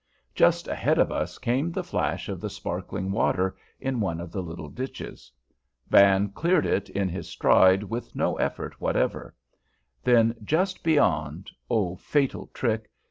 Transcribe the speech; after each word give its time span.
Just 0.33 0.67
ahead 0.67 0.97
of 0.97 1.11
us 1.11 1.37
came 1.37 1.71
the 1.71 1.83
flash 1.83 2.27
of 2.27 2.41
the 2.41 2.49
sparkling 2.49 3.11
water 3.11 3.55
in 3.79 3.99
one 3.99 4.19
of 4.19 4.31
the 4.31 4.41
little 4.41 4.67
ditches. 4.67 5.31
Van 5.89 6.29
cleared 6.29 6.65
it 6.65 6.89
in 6.89 7.07
his 7.07 7.29
stride 7.29 7.83
with 7.83 8.15
no 8.15 8.35
effort 8.37 8.81
whatever. 8.81 9.35
Then, 10.03 10.35
just 10.43 10.81
beyond, 10.83 11.51
oh, 11.69 11.97
fatal 11.97 12.47
trick! 12.47 12.89